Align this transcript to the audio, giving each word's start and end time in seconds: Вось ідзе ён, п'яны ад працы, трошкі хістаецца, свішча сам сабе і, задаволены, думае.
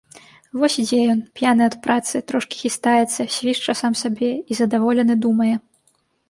Вось 0.59 0.75
ідзе 0.83 1.01
ён, 1.13 1.19
п'яны 1.39 1.63
ад 1.71 1.75
працы, 1.83 2.21
трошкі 2.31 2.55
хістаецца, 2.63 3.27
свішча 3.37 3.77
сам 3.83 3.93
сабе 4.01 4.31
і, 4.41 4.53
задаволены, 4.63 5.21
думае. 5.29 5.53